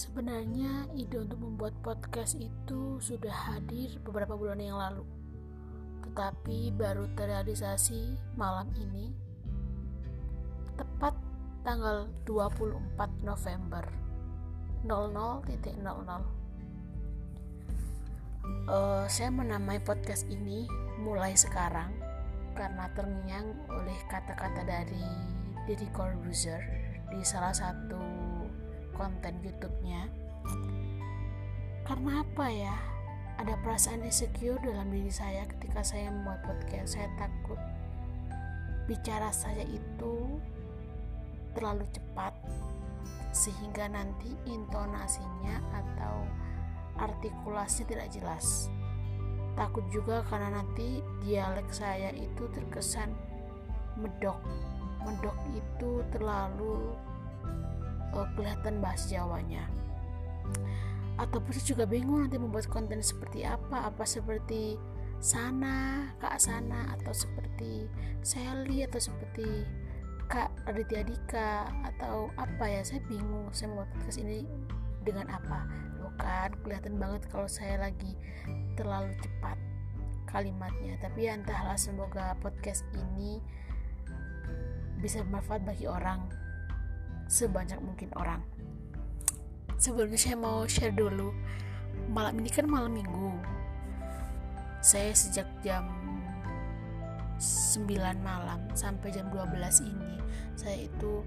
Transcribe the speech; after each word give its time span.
Sebenarnya 0.00 0.88
ide 0.96 1.20
untuk 1.20 1.44
membuat 1.44 1.76
podcast 1.84 2.32
itu 2.40 2.96
sudah 3.04 3.52
hadir 3.52 4.00
beberapa 4.00 4.32
bulan 4.32 4.56
yang 4.56 4.80
lalu. 4.80 5.04
Tetapi 6.08 6.72
baru 6.72 7.04
terrealisasi 7.12 8.16
malam 8.32 8.72
ini 8.80 9.12
tepat 10.80 11.12
tanggal 11.68 12.08
24 12.24 12.80
November 13.28 13.84
00.00 14.88 14.88
uh, 18.72 19.04
saya 19.04 19.28
menamai 19.28 19.84
podcast 19.84 20.24
ini 20.32 20.64
mulai 21.04 21.36
sekarang 21.36 21.92
karena 22.56 22.88
terngiang 22.96 23.52
oleh 23.68 24.00
kata-kata 24.08 24.64
dari 24.64 25.04
Deddy 25.68 25.92
Corbuzier 25.92 26.64
di 27.12 27.20
salah 27.20 27.52
satu 27.52 28.00
konten 29.00 29.40
YouTube-nya. 29.40 30.12
Karena 31.88 32.20
apa 32.20 32.46
ya? 32.52 32.76
Ada 33.40 33.56
perasaan 33.64 34.04
insecure 34.04 34.60
dalam 34.60 34.92
diri 34.92 35.08
saya 35.08 35.48
ketika 35.48 35.80
saya 35.80 36.12
membuat 36.12 36.44
podcast. 36.44 37.00
Saya 37.00 37.08
takut 37.16 37.56
bicara 38.84 39.32
saya 39.32 39.64
itu 39.64 40.36
terlalu 41.56 41.88
cepat 41.88 42.36
sehingga 43.32 43.88
nanti 43.88 44.36
intonasinya 44.44 45.56
atau 45.72 46.28
artikulasi 47.00 47.88
tidak 47.88 48.12
jelas. 48.12 48.68
Takut 49.56 49.88
juga 49.88 50.20
karena 50.28 50.60
nanti 50.60 51.00
dialek 51.24 51.72
saya 51.72 52.12
itu 52.12 52.44
terkesan 52.52 53.16
medok. 53.96 54.36
Medok 55.00 55.38
itu 55.56 56.04
terlalu 56.12 56.92
uh, 58.14 58.28
kelihatan 58.34 58.82
bahasa 58.82 59.18
Jawanya. 59.18 59.66
Ataupun 61.20 61.52
saya 61.52 61.66
juga 61.76 61.84
bingung 61.84 62.24
nanti 62.24 62.40
membuat 62.40 62.70
konten 62.72 63.04
seperti 63.04 63.44
apa. 63.44 63.92
Apa 63.92 64.08
seperti 64.08 64.80
sana 65.20 66.08
kak 66.16 66.40
sana 66.40 66.96
atau 66.96 67.12
seperti 67.12 67.84
Sally 68.24 68.88
atau 68.88 68.96
seperti 68.96 69.68
kak 70.32 70.48
Aditya 70.64 71.04
Dika 71.04 71.68
atau 71.84 72.32
apa 72.40 72.64
ya 72.64 72.80
saya 72.80 73.04
bingung 73.04 73.52
saya 73.52 73.68
membuat 73.68 73.92
podcast 73.92 74.18
ini 74.24 74.48
dengan 75.04 75.28
apa. 75.28 75.68
Loh 76.00 76.12
kan 76.16 76.56
kelihatan 76.64 76.96
banget 76.96 77.28
kalau 77.28 77.48
saya 77.48 77.76
lagi 77.80 78.16
terlalu 78.80 79.12
cepat 79.20 79.60
kalimatnya. 80.30 80.96
Tapi 81.04 81.28
ya 81.28 81.36
entahlah 81.36 81.76
semoga 81.76 82.32
podcast 82.40 82.86
ini 82.96 83.44
bisa 85.00 85.24
bermanfaat 85.24 85.64
bagi 85.64 85.88
orang 85.88 86.28
sebanyak 87.30 87.78
mungkin 87.78 88.10
orang. 88.18 88.42
Sebelumnya 89.78 90.18
saya 90.18 90.34
mau 90.34 90.66
share 90.66 90.90
dulu. 90.90 91.30
Malam 92.10 92.42
ini 92.42 92.50
kan 92.50 92.66
malam 92.66 92.90
minggu. 92.90 93.38
Saya 94.82 95.14
sejak 95.14 95.46
jam 95.62 95.86
9 97.40 97.88
malam 98.20 98.60
sampai 98.76 99.08
jam 99.08 99.24
12 99.32 99.88
ini 99.88 100.20
saya 100.60 100.84
itu 100.84 101.24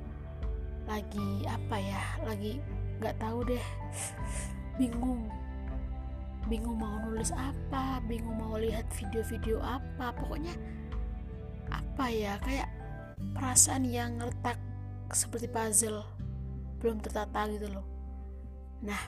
lagi 0.85 1.41
apa 1.49 1.77
ya 1.81 2.01
lagi 2.21 2.61
nggak 3.01 3.17
tahu 3.17 3.41
deh 3.49 3.65
bingung 4.77 5.25
bingung 6.45 6.77
mau 6.77 7.01
nulis 7.01 7.33
apa 7.33 7.97
bingung 8.05 8.37
mau 8.37 8.61
lihat 8.61 8.85
video-video 8.93 9.57
apa 9.57 10.13
pokoknya 10.13 10.53
apa 11.73 12.05
ya 12.13 12.37
kayak 12.45 12.69
perasaan 13.33 13.89
yang 13.89 14.21
retak 14.21 14.59
seperti 15.15 15.47
puzzle 15.49 16.03
belum 16.83 16.99
tertata 16.99 17.47
gitu 17.49 17.71
loh. 17.71 17.85
Nah 18.83 18.99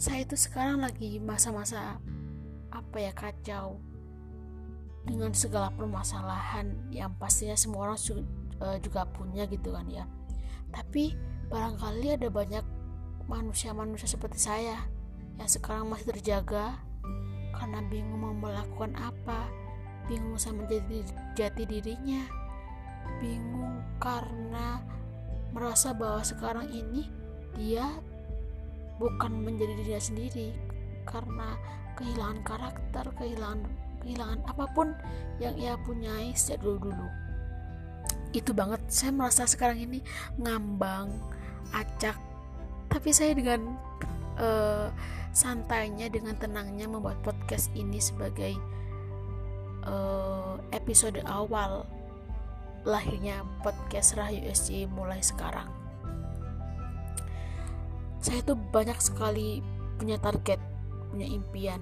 saya 0.00 0.24
itu 0.24 0.38
sekarang 0.38 0.80
lagi 0.80 1.20
masa-masa 1.20 2.00
apa 2.70 2.96
ya 2.96 3.12
kacau 3.12 3.82
dengan 5.04 5.32
segala 5.34 5.72
permasalahan 5.74 6.76
yang 6.92 7.12
pastinya 7.16 7.56
semua 7.56 7.90
orang 7.90 8.00
eh, 8.62 8.78
juga 8.80 9.08
punya 9.10 9.44
gitu 9.50 9.74
kan 9.74 9.88
ya. 9.90 10.06
Tapi 10.70 11.18
barangkali 11.50 12.14
ada 12.14 12.30
banyak 12.30 12.64
manusia-manusia 13.26 14.06
seperti 14.06 14.38
saya 14.38 14.78
yang 15.38 15.50
sekarang 15.50 15.90
masih 15.90 16.14
terjaga 16.14 16.78
karena 17.56 17.82
bingung 17.90 18.22
mau 18.22 18.34
melakukan 18.36 18.94
apa 18.94 19.50
bingung 20.06 20.38
sama 20.38 20.64
jati, 20.70 21.02
jati 21.34 21.62
dirinya 21.66 22.22
bingung 23.18 23.49
karena 24.00 24.82
merasa 25.50 25.90
bahwa 25.90 26.22
sekarang 26.22 26.70
ini 26.70 27.10
dia 27.58 27.86
bukan 29.00 29.32
menjadi 29.42 29.72
dirinya 29.80 30.02
sendiri 30.02 30.48
karena 31.08 31.56
kehilangan 31.98 32.40
karakter, 32.46 33.04
kehilangan 33.16 33.60
kehilangan 34.00 34.40
apa 34.48 34.64
pun 34.72 34.96
yang 35.42 35.56
ia 35.60 35.76
punyai 35.84 36.32
sejak 36.32 36.64
dulu-dulu. 36.64 37.08
Itu 38.30 38.54
banget 38.54 38.80
saya 38.88 39.12
merasa 39.12 39.44
sekarang 39.44 39.80
ini 39.80 39.98
ngambang, 40.40 41.10
acak. 41.74 42.16
Tapi 42.88 43.10
saya 43.10 43.34
dengan 43.34 43.76
uh, 44.38 44.88
santainya 45.30 46.10
dengan 46.10 46.34
tenangnya 46.38 46.90
membuat 46.90 47.20
podcast 47.22 47.70
ini 47.74 48.02
sebagai 48.02 48.54
uh, 49.86 50.58
episode 50.74 51.22
awal 51.26 51.86
lahirnya 52.84 53.44
podcast 53.60 54.16
Rahayu 54.16 54.48
SC 54.48 54.88
mulai 54.88 55.20
sekarang. 55.20 55.68
Saya 58.20 58.44
tuh 58.44 58.56
banyak 58.56 58.96
sekali 59.00 59.64
punya 59.96 60.20
target, 60.20 60.60
punya 61.12 61.24
impian. 61.28 61.80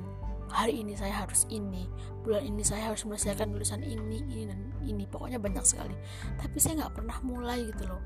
Hari 0.48 0.80
ini 0.80 0.96
saya 0.96 1.26
harus 1.26 1.44
ini, 1.52 1.84
bulan 2.24 2.40
ini 2.40 2.64
saya 2.64 2.88
harus 2.90 3.04
menyelesaikan 3.04 3.52
tulisan 3.52 3.84
ini, 3.84 4.24
ini 4.24 4.48
dan 4.48 4.60
ini. 4.80 5.04
Pokoknya 5.04 5.36
banyak 5.36 5.60
sekali. 5.66 5.92
Tapi 6.40 6.56
saya 6.56 6.86
nggak 6.86 6.94
pernah 6.94 7.18
mulai 7.20 7.68
gitu 7.68 7.84
loh. 7.84 8.00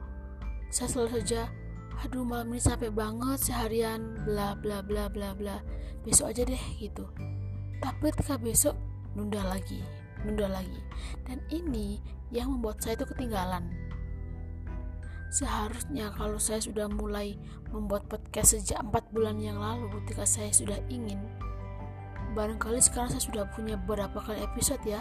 Saya 0.73 0.89
selalu 0.91 1.23
saja, 1.23 1.47
aduh 2.03 2.27
malam 2.27 2.51
ini 2.51 2.59
capek 2.59 2.91
banget 2.91 3.39
seharian, 3.47 4.27
bla 4.27 4.59
bla 4.59 4.83
bla 4.83 5.07
bla 5.07 5.37
bla. 5.37 5.63
Besok 6.03 6.35
aja 6.35 6.43
deh 6.43 6.65
gitu. 6.81 7.07
Tapi 7.79 8.11
ketika 8.11 8.41
besok 8.41 8.75
nunda 9.15 9.45
lagi, 9.47 9.85
nunda 10.27 10.51
lagi. 10.51 10.81
Dan 11.23 11.39
ini 11.53 12.03
yang 12.32 12.48
membuat 12.50 12.81
saya 12.81 12.97
itu 12.97 13.06
ketinggalan. 13.06 13.69
Seharusnya 15.32 16.12
kalau 16.12 16.37
saya 16.37 16.60
sudah 16.60 16.93
mulai 16.93 17.41
membuat 17.72 18.04
podcast 18.09 18.53
sejak 18.56 18.84
4 18.84 19.16
bulan 19.16 19.41
yang 19.41 19.56
lalu 19.56 19.88
ketika 20.03 20.28
saya 20.28 20.53
sudah 20.53 20.76
ingin 20.93 21.16
barangkali 22.32 22.81
sekarang 22.81 23.12
saya 23.12 23.25
sudah 23.25 23.44
punya 23.53 23.76
beberapa 23.81 24.20
kali 24.20 24.41
episode 24.44 24.81
ya 24.84 25.00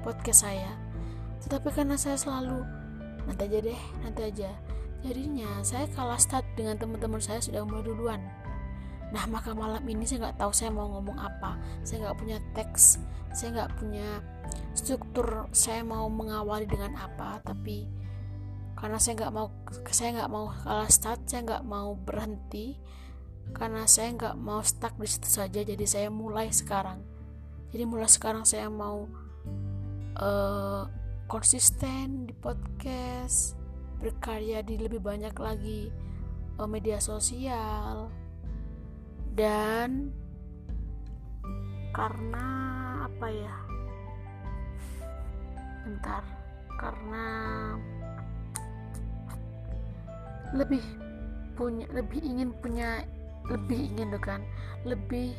podcast 0.00 0.48
saya. 0.48 0.72
Tetapi 1.44 1.68
karena 1.72 1.96
saya 1.96 2.16
selalu 2.16 2.64
nanti 3.28 3.42
aja 3.48 3.58
deh 3.60 3.80
nanti 4.04 4.20
aja. 4.28 4.50
Jadinya 5.00 5.48
saya 5.64 5.88
kalah 5.92 6.20
start 6.20 6.44
dengan 6.56 6.76
teman-teman 6.76 7.20
saya 7.20 7.40
sudah 7.40 7.64
mulai 7.64 7.84
duluan. 7.84 8.20
Nah 9.12 9.24
maka 9.28 9.52
malam 9.52 9.84
ini 9.88 10.08
saya 10.08 10.28
nggak 10.28 10.40
tahu 10.40 10.52
saya 10.56 10.72
mau 10.72 10.88
ngomong 10.88 11.20
apa. 11.20 11.60
Saya 11.84 12.08
nggak 12.08 12.16
punya 12.16 12.36
teks 12.56 13.00
saya 13.30 13.48
nggak 13.54 13.70
punya 13.78 14.08
struktur 14.72 15.50
saya 15.50 15.82
mau 15.82 16.06
mengawali 16.08 16.66
dengan 16.66 16.96
apa 16.98 17.42
tapi 17.42 17.86
karena 18.78 18.96
saya 18.96 19.26
nggak 19.26 19.34
mau 19.34 19.48
saya 19.92 20.10
nggak 20.16 20.30
mau 20.32 20.46
kalah 20.64 20.88
start 20.88 21.28
saya 21.28 21.44
nggak 21.44 21.64
mau 21.68 21.92
berhenti 22.00 22.80
karena 23.52 23.84
saya 23.86 24.14
nggak 24.14 24.36
mau 24.38 24.62
stuck 24.62 24.94
di 24.96 25.08
situ 25.10 25.28
saja 25.28 25.60
jadi 25.62 25.84
saya 25.86 26.08
mulai 26.08 26.50
sekarang. 26.54 27.02
Jadi 27.70 27.82
mulai 27.86 28.10
sekarang 28.10 28.42
saya 28.46 28.66
mau 28.66 29.06
uh, 30.18 30.82
konsisten 31.30 32.26
di 32.26 32.34
podcast 32.34 33.54
berkarya 34.02 34.64
di 34.66 34.80
lebih 34.80 34.98
banyak 34.98 35.34
lagi 35.38 35.92
uh, 36.58 36.66
media 36.66 36.98
sosial 36.98 38.10
dan 39.38 40.10
karena 41.94 42.46
apa 43.06 43.26
ya 43.30 43.54
bentar 45.84 46.22
karena 46.80 47.26
lebih 50.56 50.82
punya 51.54 51.86
lebih 51.92 52.20
ingin 52.24 52.50
punya 52.58 53.04
lebih 53.46 53.90
ingin 53.92 54.14
tuh 54.14 54.22
kan 54.22 54.40
lebih 54.88 55.36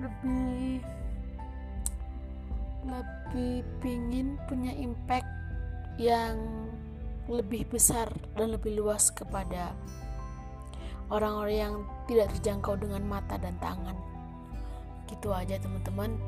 lebih 0.00 0.82
lebih 2.82 3.62
pingin 3.78 4.34
punya 4.50 4.74
impact 4.74 5.26
yang 6.00 6.34
lebih 7.30 7.62
besar 7.70 8.10
dan 8.34 8.50
lebih 8.50 8.74
luas 8.74 9.14
kepada 9.14 9.70
orang-orang 11.12 11.56
yang 11.56 11.74
tidak 12.10 12.32
terjangkau 12.38 12.74
dengan 12.74 13.04
mata 13.06 13.38
dan 13.38 13.54
tangan. 13.62 13.94
Gitu 15.06 15.30
aja 15.30 15.60
teman-teman 15.60 16.18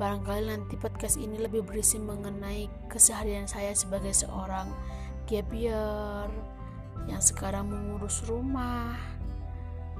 Barangkali 0.00 0.48
nanti 0.48 0.74
podcast 0.80 1.20
ini 1.20 1.36
lebih 1.36 1.62
berisi 1.62 2.00
mengenai 2.00 2.68
keseharian 2.88 3.44
saya 3.44 3.76
sebagai 3.76 4.16
seorang 4.16 4.72
gap 5.28 5.48
year 5.52 6.28
yang 7.04 7.22
sekarang 7.22 7.68
mengurus 7.68 8.24
rumah, 8.24 8.96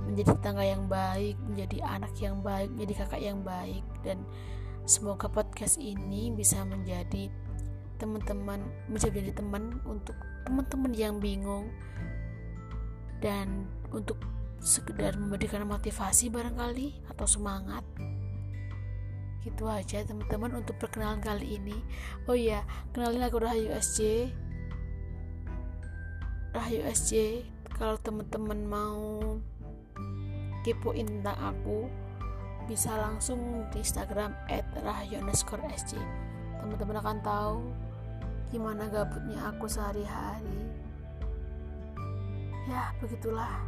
menjadi 0.08 0.34
tetangga 0.36 0.64
yang 0.64 0.84
baik, 0.88 1.36
menjadi 1.44 1.78
anak 1.84 2.14
yang 2.18 2.40
baik, 2.40 2.72
menjadi 2.72 3.04
kakak 3.04 3.22
yang 3.22 3.40
baik. 3.44 3.84
Dan 4.00 4.24
semoga 4.88 5.28
podcast 5.28 5.76
ini 5.78 6.32
bisa 6.32 6.64
menjadi 6.66 7.30
teman-teman 8.02 8.58
bisa 8.90 9.14
menjadi 9.14 9.38
teman 9.38 9.78
untuk 9.86 10.18
teman-teman 10.42 10.90
yang 10.90 11.22
bingung 11.22 11.70
dan 13.22 13.70
untuk 13.94 14.18
sekedar 14.58 15.14
memberikan 15.14 15.62
motivasi 15.70 16.26
barangkali 16.26 17.06
atau 17.14 17.26
semangat 17.30 17.86
gitu 19.42 19.66
aja 19.66 20.06
teman-teman 20.06 20.62
untuk 20.62 20.78
perkenalan 20.78 21.18
kali 21.18 21.58
ini. 21.58 21.78
Oh 22.30 22.38
iya 22.38 22.62
kenalin 22.94 23.26
aku 23.26 23.42
Rahayu 23.42 23.74
SJ 23.74 24.30
Rahayu 26.52 26.84
SJ 26.86 27.42
kalau 27.74 27.96
teman-teman 27.98 28.60
mau 28.68 29.40
kepoin 30.62 31.08
tentang 31.08 31.38
aku 31.40 31.90
bisa 32.70 32.94
langsung 32.94 33.66
di 33.74 33.82
Instagram 33.82 34.30
@rahayu_sj 34.78 35.98
teman-teman 36.62 37.02
akan 37.02 37.18
tahu 37.26 37.58
gimana 38.52 38.84
gabutnya 38.92 39.48
aku 39.48 39.64
sehari-hari. 39.64 40.60
Ya 42.68 42.92
begitulah. 43.00 43.64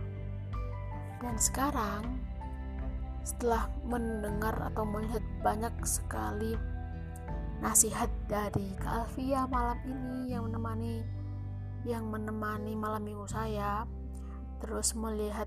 Dan 1.19 1.41
sekarang 1.41 2.21
setelah 3.25 3.73
mendengar 3.89 4.53
atau 4.61 4.85
melihat 4.85 5.24
banyak 5.45 5.77
sekali 5.85 6.57
nasihat 7.61 8.09
dari 8.25 8.73
Kalvia 8.81 9.45
malam 9.45 9.77
ini 9.85 10.33
yang 10.33 10.49
menemani 10.49 11.05
yang 11.85 12.09
menemani 12.09 12.73
malam 12.73 13.05
minggu 13.05 13.29
saya 13.29 13.85
terus 14.65 14.97
melihat 14.97 15.47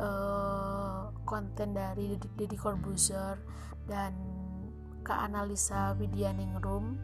uh, 0.00 1.12
konten 1.28 1.76
dari 1.76 2.16
Deddy 2.16 2.56
Corbuzier 2.56 3.36
dan 3.84 4.16
Kak 5.04 5.28
Analisa 5.28 5.92
Widyaningrum 6.00 6.96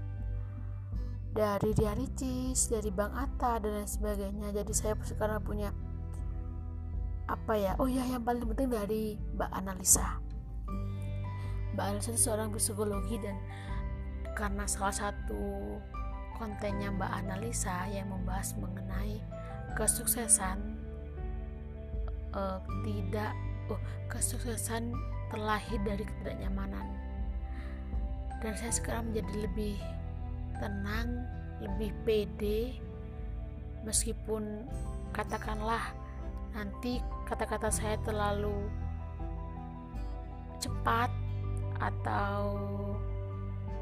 dari 1.35 1.75
Ria 1.75 1.99
Ricis, 1.99 2.71
dari 2.71 2.95
Bang 2.95 3.11
Atta 3.11 3.59
dan 3.59 3.83
lain 3.83 3.91
sebagainya. 3.91 4.55
Jadi 4.55 4.73
saya 4.73 4.95
sekarang 5.03 5.43
punya 5.43 5.75
apa 7.27 7.59
ya? 7.59 7.75
Oh 7.83 7.91
ya, 7.91 8.07
yang 8.07 8.23
paling 8.23 8.47
penting 8.55 8.71
dari 8.71 9.19
Mbak 9.35 9.51
Analisa. 9.51 10.24
Mbak 11.75 11.85
Analisa 11.91 12.11
itu 12.15 12.21
seorang 12.31 12.49
psikologi 12.55 13.19
dan 13.19 13.37
karena 14.39 14.63
salah 14.67 14.95
satu 14.95 15.79
kontennya 16.39 16.91
Mbak 16.95 17.11
Analisa 17.11 17.87
yang 17.91 18.11
membahas 18.11 18.55
mengenai 18.59 19.19
kesuksesan 19.75 20.59
uh, 22.35 22.59
tidak 22.87 23.35
oh 23.71 23.81
kesuksesan 24.07 24.95
terlahir 25.35 25.79
dari 25.83 26.07
ketidaknyamanan. 26.07 26.87
Dan 28.39 28.53
saya 28.55 28.71
sekarang 28.71 29.11
menjadi 29.11 29.51
lebih 29.51 29.77
tenang 30.63 31.27
lebih 31.63 31.91
pede 32.07 32.79
meskipun 33.87 34.67
katakanlah 35.15 35.95
nanti 36.55 37.03
kata-kata 37.27 37.71
saya 37.71 37.99
terlalu 38.03 38.69
cepat 40.59 41.11
atau 41.79 42.57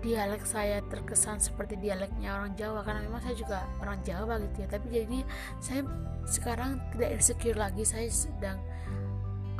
dialek 0.02 0.42
saya 0.42 0.82
terkesan 0.90 1.38
seperti 1.38 1.78
dialeknya 1.78 2.34
orang 2.34 2.58
Jawa 2.58 2.82
karena 2.82 3.06
memang 3.06 3.22
saya 3.22 3.38
juga 3.38 3.62
orang 3.78 4.02
Jawa 4.02 4.42
gitu 4.42 4.66
ya. 4.66 4.68
Tapi 4.68 4.86
jadi 4.90 5.18
saya 5.62 5.80
sekarang 6.26 6.82
tidak 6.92 7.10
insecure 7.22 7.58
lagi 7.58 7.86
saya 7.86 8.10
sedang 8.10 8.58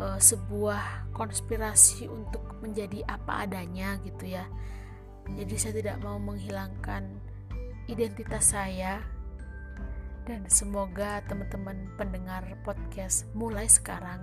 uh, 0.02 0.18
sebuah 0.18 1.14
konspirasi 1.14 2.10
untuk 2.10 2.42
menjadi 2.58 3.06
apa 3.06 3.46
adanya 3.46 4.02
gitu 4.02 4.34
ya. 4.34 4.44
Jadi 5.30 5.54
saya 5.54 5.74
tidak 5.78 5.96
mau 6.02 6.18
menghilangkan 6.18 7.06
identitas 7.86 8.50
saya. 8.50 8.98
Dan 10.22 10.46
semoga 10.46 11.18
teman-teman 11.26 11.98
pendengar 11.98 12.46
podcast 12.62 13.26
mulai 13.34 13.66
sekarang 13.66 14.22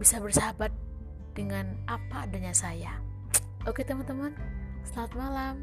bisa 0.00 0.16
bersahabat 0.24 0.72
dengan 1.32 1.76
apa 1.88 2.28
adanya 2.28 2.52
saya. 2.52 2.96
Oke 3.64 3.84
teman-teman, 3.84 4.32
selamat 4.84 5.12
malam. 5.16 5.54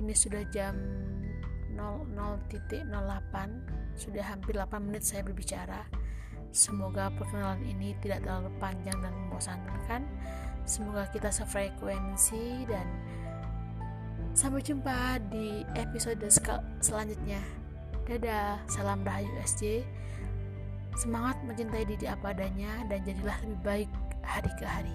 Ini 0.00 0.14
sudah 0.14 0.42
jam 0.50 0.74
00.08, 1.74 2.86
sudah 3.98 4.24
hampir 4.24 4.54
8 4.58 4.78
menit 4.82 5.02
saya 5.06 5.22
berbicara. 5.26 5.86
Semoga 6.54 7.10
perkenalan 7.10 7.66
ini 7.66 7.98
tidak 7.98 8.22
terlalu 8.22 8.50
panjang 8.62 8.94
dan 9.02 9.10
membosankan. 9.26 10.02
Semoga 10.62 11.10
kita 11.10 11.28
sefrekuensi 11.34 12.62
dan 12.70 12.86
sampai 14.38 14.62
jumpa 14.62 15.18
di 15.34 15.66
episode 15.74 16.22
selanjutnya. 16.78 17.42
Dadah, 18.06 18.62
salam 18.70 19.02
Rahayu 19.02 19.34
SJ. 19.42 19.82
Semangat 20.94 21.42
mencintai 21.42 21.82
diri 21.90 22.06
apa 22.06 22.30
adanya 22.30 22.86
dan 22.86 23.02
jadilah 23.02 23.34
lebih 23.42 23.60
baik 23.66 23.90
hari 24.24 24.50
ke 24.58 24.66
hari. 24.66 24.92